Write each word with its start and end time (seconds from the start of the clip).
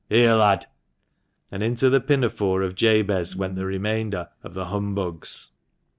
Here, 0.09 0.33
lad," 0.33 0.65
and 1.51 1.61
into 1.61 1.87
the 1.87 2.01
pinafore 2.01 2.63
of 2.63 2.73
Jabez 2.73 3.35
went 3.35 3.55
the 3.55 3.67
remainder 3.67 4.29
of 4.41 4.55
the 4.55 4.65
"humbugs." 4.65 5.51